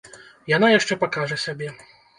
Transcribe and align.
Яна 0.53 0.71
яшчэ 0.79 0.99
пакажа 1.05 1.41
сябе. 1.47 1.75